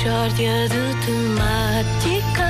[0.00, 2.40] Mishória de temáticas.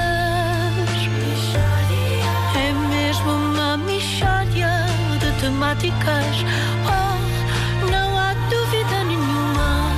[2.55, 4.71] É mesmo uma mishória
[5.19, 6.45] de temáticas.
[6.87, 7.19] Oh,
[7.91, 9.91] não há dúvida nenhuma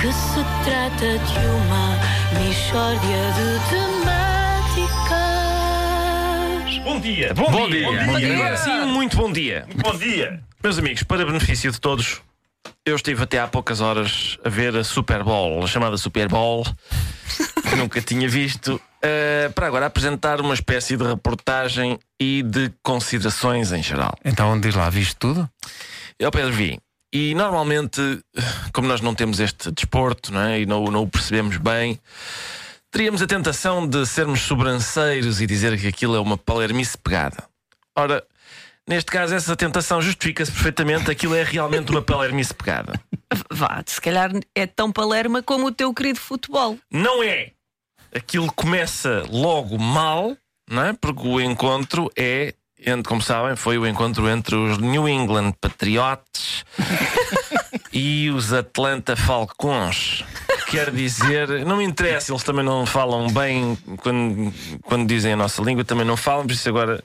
[0.00, 1.98] que se trata de uma
[2.40, 4.88] mishória de temáticas.
[6.82, 7.34] Bom dia.
[7.34, 7.90] Bom, Bom dia.
[7.90, 8.06] dia.
[8.06, 8.34] Bom dia.
[8.36, 9.66] Agora Sim, muito bom dia.
[9.82, 10.40] Bom dia.
[10.62, 12.22] Meus amigos, para benefício de todos,
[12.86, 16.64] eu estive até há poucas horas a ver a Super Bowl, a chamada Super Bowl,
[17.62, 23.72] que nunca tinha visto, eh, para agora apresentar uma espécie de reportagem e de considerações
[23.72, 24.14] em geral.
[24.22, 25.48] Então diz lá, viste tudo?
[26.18, 26.78] Eu, Pedro, vi.
[27.10, 28.00] E normalmente,
[28.72, 30.60] como nós não temos este desporto não é?
[30.60, 31.98] e não, não o percebemos bem,
[32.90, 37.44] teríamos a tentação de sermos sobranceiros e dizer que aquilo é uma palermice pegada.
[37.96, 38.22] Ora,
[38.88, 43.00] neste caso, essa tentação justifica-se perfeitamente, aquilo é realmente uma palermice pegada.
[43.50, 46.78] Vá, se calhar é tão palerma como o teu querido futebol.
[46.90, 47.52] Não é!
[48.14, 50.36] Aquilo começa logo mal,
[50.70, 50.92] não é?
[50.92, 56.64] Porque o encontro é, entre, como sabem, foi o encontro entre os New England Patriots
[57.92, 60.24] e os Atlanta Falcons.
[60.66, 65.62] Quer dizer, não me interessa, eles também não falam bem quando, quando dizem a nossa
[65.62, 67.02] língua, também não falam, por isso agora.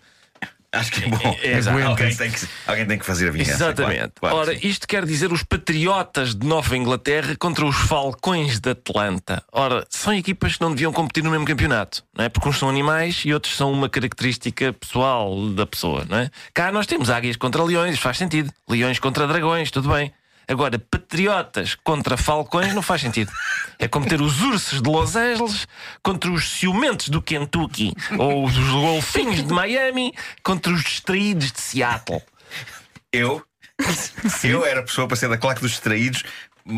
[0.71, 1.37] Acho que é bom.
[1.41, 1.79] É, exato.
[1.79, 3.51] alguém, tem que, alguém tem que fazer a vingança.
[3.51, 3.97] Exatamente.
[3.97, 4.67] Claro, claro Ora, sim.
[4.67, 9.43] isto quer dizer os Patriotas de Nova Inglaterra contra os Falcões de Atlanta.
[9.51, 12.29] Ora, são equipas que não deviam competir no mesmo campeonato, não é?
[12.29, 16.29] Porque uns são animais e outros são uma característica pessoal da pessoa, não é?
[16.53, 18.51] Cá nós temos águias contra leões, faz sentido.
[18.69, 20.13] Leões contra dragões, tudo bem.
[20.49, 23.31] Agora, patriotas contra falcões não faz sentido.
[23.77, 25.67] É como ter os ursos de Los Angeles
[26.01, 30.11] contra os ciumentos do Kentucky ou os golfinhos de Miami
[30.41, 32.23] contra os distraídos de Seattle.
[33.13, 33.45] Eu,
[34.43, 36.23] eu era a pessoa para ser da claque dos distraídos,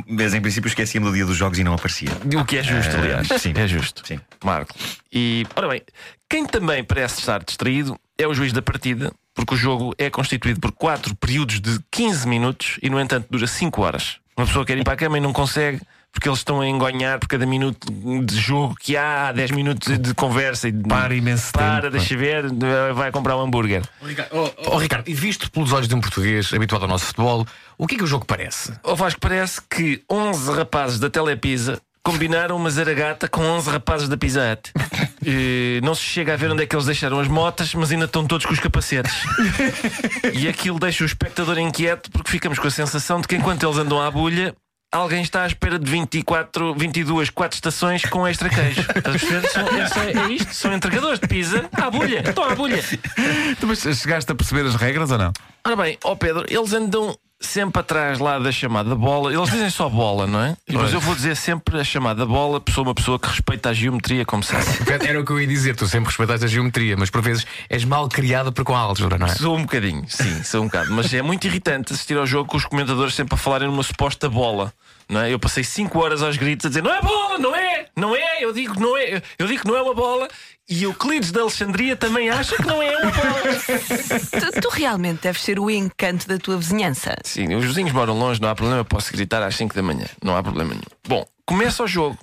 [0.07, 2.09] mas em princípio esquecia-me do dia dos jogos e não aparecia.
[2.39, 3.27] O que é justo, Eh, aliás.
[3.41, 3.53] sim.
[3.55, 4.05] É justo.
[4.07, 4.19] Sim.
[4.43, 4.73] Marco.
[5.11, 5.81] E, ora bem,
[6.29, 10.59] quem também parece estar distraído é o juiz da partida, porque o jogo é constituído
[10.59, 14.17] por quatro períodos de 15 minutos e, no entanto, dura 5 horas.
[14.37, 15.81] Uma pessoa quer ir para a cama e não consegue.
[16.11, 17.87] Porque eles estão a engonhar por cada minuto
[18.25, 21.93] de jogo que há, há 10 minutos de conversa e de Para imenso Para, tempo.
[21.97, 22.45] deixa ver,
[22.93, 23.81] vai comprar um hambúrguer.
[24.03, 27.47] Ricardo, oh, oh, Ricardo, e visto pelos olhos de um português habituado ao nosso futebol,
[27.77, 28.73] o que é que o jogo parece?
[28.83, 34.17] Ou Vasco, parece que 11 rapazes da Telepisa combinaram uma zaragata com 11 rapazes da
[34.17, 34.71] Pizza Hut.
[35.23, 38.05] E não se chega a ver onde é que eles deixaram as motas, mas ainda
[38.05, 39.13] estão todos com os capacetes.
[40.33, 43.77] e aquilo deixa o espectador inquieto porque ficamos com a sensação de que enquanto eles
[43.77, 44.55] andam à bulha.
[44.93, 48.81] Alguém está à espera de 24, 22, 4 estações com extra queijo.
[48.93, 52.19] Estás a é, é isto, são entregadores de pizza à bulha.
[52.27, 52.83] Estão à bulha.
[53.57, 55.31] Tu, Mas chegaste a perceber as regras ou não?
[55.65, 59.33] Ora bem, ó Pedro, eles andam sempre atrás lá da chamada bola.
[59.33, 60.55] Eles dizem só bola, não é?
[60.71, 64.23] Mas eu vou dizer sempre a chamada bola, sou uma pessoa que respeita a geometria,
[64.25, 64.65] como sabe.
[65.05, 67.83] Era o que eu ia dizer, tu sempre respeitaste a geometria, mas por vezes és
[67.83, 69.35] mal criado para com a álgebra, não é?
[69.35, 70.91] Sou um bocadinho, sim, sou um bocado.
[70.91, 74.29] Mas é muito irritante assistir ao jogo com os comentadores sempre a falarem numa suposta
[74.29, 74.73] bola.
[75.19, 75.33] É?
[75.33, 78.43] Eu passei 5 horas aos gritos a dizer não é bola, não é, não é,
[78.43, 80.29] eu digo que não é, eu digo que não é uma bola
[80.69, 83.41] e Euclides de Alexandria também acha que não é uma bola.
[84.51, 87.15] Tu, tu realmente deves ser o encanto da tua vizinhança.
[87.25, 90.05] Sim, os vizinhos moram longe, não há problema, eu posso gritar às 5 da manhã,
[90.23, 90.83] não há problema nenhum.
[91.07, 92.17] Bom, começa o jogo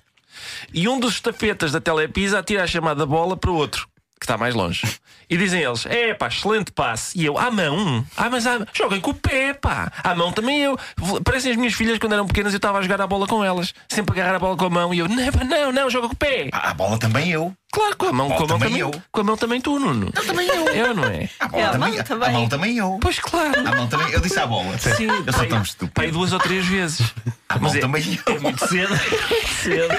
[0.73, 3.87] e um dos estafetas da Telepisa atira a chamada bola para o outro,
[4.19, 4.83] que está mais longe.
[5.31, 7.19] E dizem eles: é pá, excelente passe.
[7.19, 8.05] E eu, à mão?
[8.17, 8.67] Ah, mas à...
[8.73, 9.93] joguem com o pé, pá.
[10.03, 10.79] À mão também eu.
[11.25, 13.75] Parecem as minhas filhas quando eram pequenas eu estava a jogar a bola com elas.
[13.89, 16.17] Sempre agarrar a bola com a mão e eu, não, não, não, joga com o
[16.17, 16.49] pé.
[16.53, 17.55] Ah, a bola também eu.
[17.71, 18.81] Claro, com a mão, Bom, com a mão também também.
[18.81, 19.03] eu.
[19.13, 20.11] Com a mão também tu, Nuno.
[20.17, 20.69] Eu também eu.
[20.69, 21.29] Eu, não é?
[21.39, 22.29] A bola É, a também, mão também.
[22.29, 22.99] A mão também eu.
[23.01, 23.69] Pois claro.
[23.69, 24.11] A mão também.
[24.11, 24.79] Eu disse à bola.
[24.79, 25.93] Sim, eu sou pai- tão estúpido.
[25.93, 27.13] pai duas ou três vezes.
[27.49, 28.35] A mão Mas é- também eu.
[28.35, 28.95] É muito cedo.
[29.63, 29.95] cedo.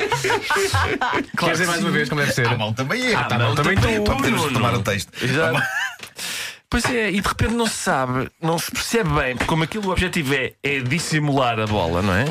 [1.37, 2.47] Quer dizer mais uma vez como deve ser?
[2.47, 3.17] A mão também eu.
[3.19, 5.11] A mão também tu, Para podermos retomar o texto.
[5.23, 5.61] Exato.
[6.71, 9.87] Pois é, e de repente não se sabe, não se percebe bem, porque como aquilo
[9.87, 12.25] o objetivo é, é dissimular a bola, não é?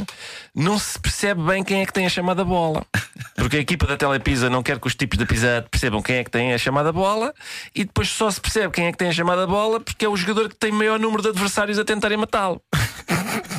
[0.54, 2.86] Não se percebe bem quem é que tem a chamada bola.
[3.34, 6.24] Porque a equipa da Telepisa não quer que os tipos da Pisa percebam quem é
[6.24, 7.34] que tem a chamada bola
[7.74, 10.16] e depois só se percebe quem é que tem a chamada bola porque é o
[10.16, 12.62] jogador que tem maior número de adversários a tentarem matá-lo.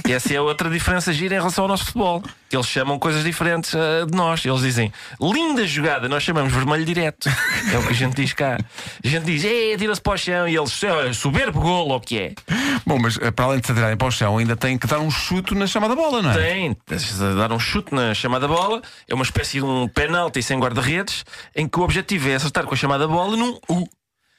[0.09, 2.23] E essa é outra diferença gira em relação ao nosso futebol.
[2.51, 4.43] Eles chamam coisas diferentes ah, de nós.
[4.43, 4.91] Eles dizem
[5.21, 7.29] linda jogada, nós chamamos vermelho direto.
[7.71, 8.57] É o que a gente diz cá.
[9.03, 12.01] A gente diz, é, tira-se para o chão e eles, "É, soberbo golo, ou o
[12.01, 12.33] que é?
[12.87, 14.99] Bom, mas eh, para além de se atirarem para o chão, ainda tem que dar
[14.99, 16.33] um chute na chamada bola, não é?
[16.33, 16.77] Tem,
[17.37, 21.23] dar um chute na chamada bola, é uma espécie de um penalti sem guarda-redes,
[21.55, 23.87] em que o objetivo é acertar com a chamada bola num U.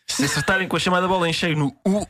[0.04, 2.04] Se acertarem com a chamada bola em cheio no U,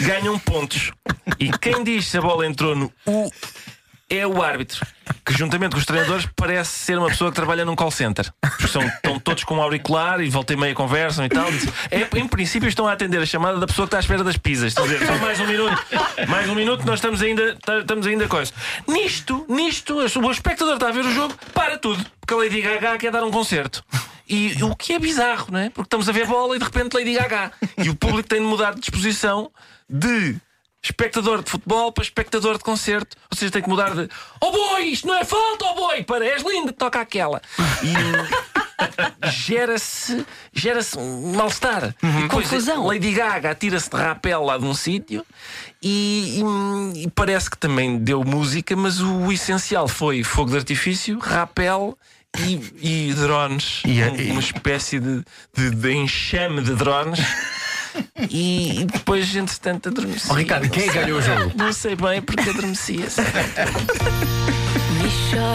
[0.00, 0.92] ganham pontos.
[1.38, 3.30] E quem diz se a bola entrou no U
[4.10, 4.86] é o árbitro,
[5.22, 8.32] que juntamente com os treinadores parece ser uma pessoa que trabalha num call center.
[8.66, 11.46] São, estão todos com um auricular e volta e meia conversam e tal.
[11.90, 14.38] É, em princípio estão a atender a chamada da pessoa que está à espera das
[14.38, 14.68] pizzas.
[14.68, 15.78] Estão a dizer, só mais um minuto,
[16.26, 18.50] mais um minuto, nós estamos ainda, tá- estamos ainda coisa.
[18.86, 22.96] Nisto, nisto, o espectador está a ver o jogo, para tudo, porque a Lady Gaga
[22.96, 23.84] quer dar um concerto.
[24.26, 25.70] E o que é bizarro, não é?
[25.70, 27.50] Porque estamos a ver bola e de repente Lady Gaga.
[27.84, 29.50] E o público tem de mudar de disposição
[29.88, 30.36] de
[30.82, 33.16] espectador de futebol para espectador de concerto.
[33.30, 34.08] Ou seja, tem que mudar de
[34.40, 37.42] Oh boi, isto não é falta, oh boi, para és linda, toca aquela.
[37.82, 41.94] E gera-se gera-se um mal-estar.
[42.22, 42.86] Depois Confusão.
[42.86, 45.24] Lady Gaga tira-se de rapel lá de um sítio
[45.82, 46.40] e,
[46.94, 51.96] e- e parece que também deu música, mas o essencial foi fogo de artifício, rapel.
[52.38, 55.24] E, e drones, E Um- uma espécie de,
[55.56, 57.18] de, de enxame de drones,
[58.30, 60.26] e, e depois, entretanto, adormeci.
[60.30, 61.52] Oh, Ricardo, quem é ganhou o jogo?
[61.54, 63.20] Não sei bem porque adormecia-se.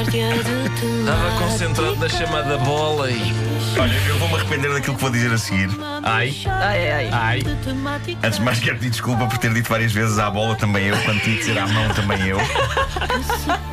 [0.10, 0.20] De.
[0.20, 3.34] Estava concentrado na chamada bola e.
[3.80, 5.70] Olha, eu vou-me arrepender daquilo que vou dizer a seguir.
[6.04, 6.34] Ai.
[6.46, 7.42] Ai, ai, ai.
[7.42, 8.18] De.
[8.24, 10.98] Antes de mais, quero pedir desculpa por ter dito várias vezes à bola também eu,
[11.04, 12.38] quando tinha que dizer à mão também eu.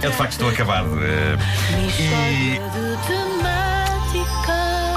[0.02, 0.88] Eu de facto estou acabado.
[1.02, 1.37] Eh,
[1.90, 3.39] de temáticas.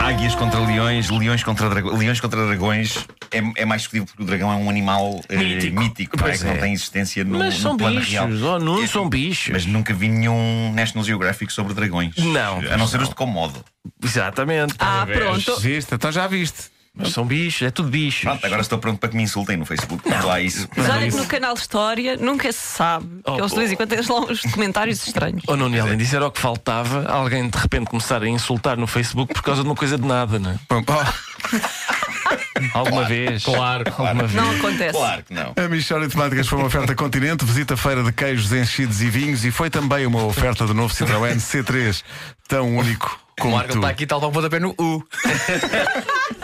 [0.03, 4.25] Águias contra leões, leões contra, drago- leões contra dragões é, é mais discutível porque o
[4.25, 5.79] dragão é um animal eh, Mítico.
[5.79, 6.37] mítico não é?
[6.37, 6.57] Que não é.
[6.57, 8.27] tem existência no, Mas no são plano bichos, real.
[8.27, 9.53] oh Nuno, É, são bichos.
[9.53, 12.15] Mas nunca vi nenhum National Geographic sobre dragões.
[12.17, 13.03] Não, A não ser não.
[13.03, 13.63] os de Komodo.
[14.03, 14.75] Exatamente.
[14.79, 15.59] Ah, pronto.
[15.59, 15.95] Viste?
[15.95, 16.72] Então já viste.
[16.95, 17.91] Mas são bichos, é tudo.
[18.21, 20.07] Pronto, agora estou pronto para que me insultem no Facebook.
[20.07, 20.27] Não.
[20.27, 20.67] lá isso.
[20.77, 23.07] Mas olha que no canal História nunca se sabe.
[23.25, 25.41] Oh, que eles de vez em quando têm lá uns comentários estranhos.
[25.47, 28.77] Oh, Nuno, e além disso era o que faltava alguém de repente começar a insultar
[28.77, 30.59] no Facebook por causa de uma coisa de nada, não é?
[32.73, 33.43] Alguma vez.
[33.43, 33.83] Claro.
[33.97, 34.33] Alguma vez.
[34.33, 34.93] Não acontece.
[34.97, 35.53] Claro que não.
[35.55, 39.09] a Michórdia de Temáticas foi uma oferta Continente, visita a feira de queijos, enchidos e
[39.09, 42.03] vinhos e foi também uma oferta do novo Citroën C3,
[42.47, 43.77] tão único O como Marco tu.
[43.79, 45.03] está aqui, tal para o pontapé no U.